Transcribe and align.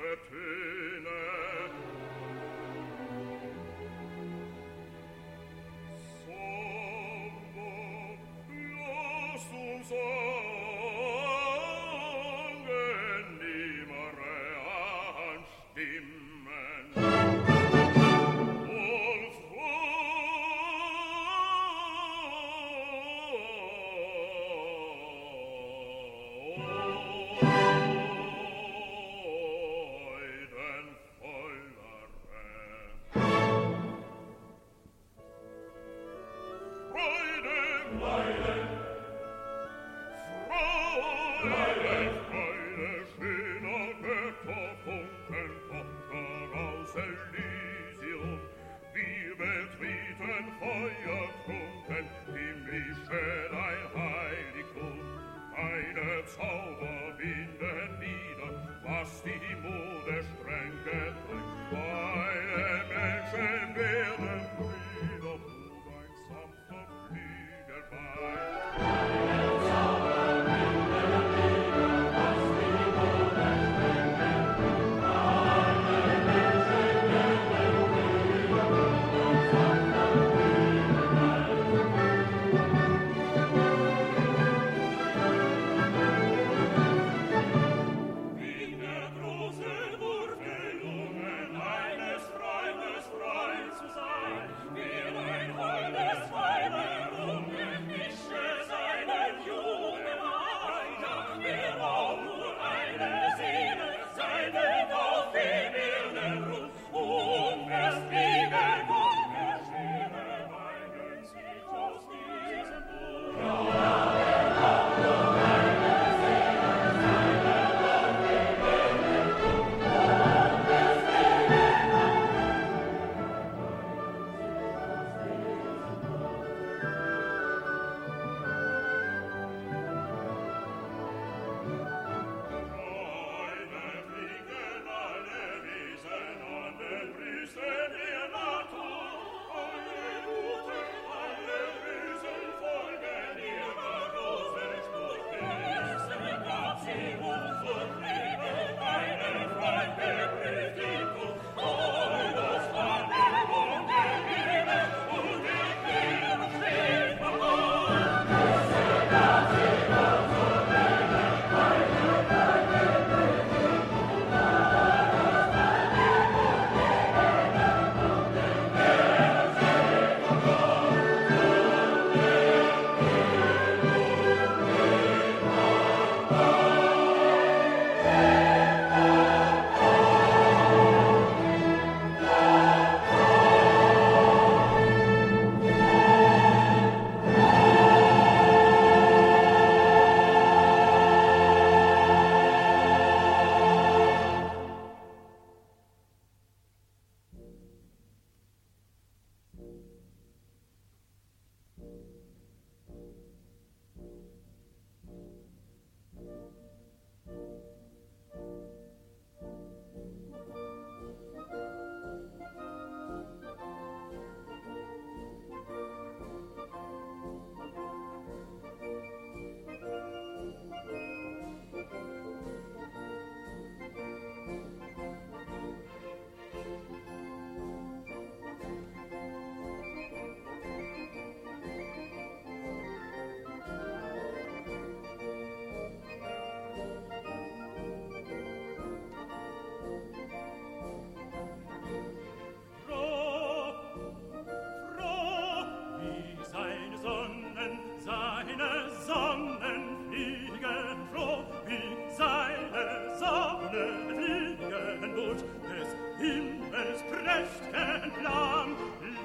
dolce 0.00 0.16
pena 0.30 1.39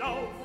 保 0.06 0.44